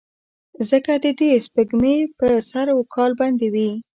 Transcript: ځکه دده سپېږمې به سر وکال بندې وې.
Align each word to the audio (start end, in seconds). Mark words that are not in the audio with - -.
ځکه 0.69 0.91
دده 1.03 1.29
سپېږمې 1.45 1.95
به 2.17 2.29
سر 2.51 2.67
وکال 2.79 3.11
بندې 3.19 3.47
وې. 3.53 3.69